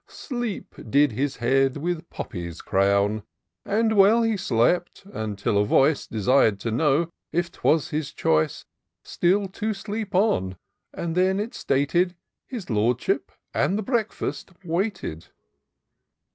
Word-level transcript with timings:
Sleep 0.07 0.73
did 0.89 1.11
his 1.11 1.35
head 1.35 1.77
with 1.77 2.09
poppies 2.09 2.63
crown; 2.63 3.21
And 3.63 3.95
well 3.95 4.23
he 4.23 4.35
slept, 4.35 5.05
until 5.05 5.59
a 5.59 5.63
voice 5.63 6.07
Desir'd 6.07 6.59
to 6.61 6.71
know 6.71 7.11
if 7.31 7.51
'twere 7.51 7.77
his 7.81 8.11
choice 8.11 8.65
Still 9.03 9.47
to 9.49 9.75
sleep 9.75 10.15
on? 10.15 10.57
And 10.91 11.13
then 11.13 11.39
it 11.39 11.53
stated— 11.53 12.15
His 12.47 12.67
Lordship 12.67 13.31
and 13.53 13.77
the 13.77 13.83
break&st 13.83 14.63
waited. 14.65 15.27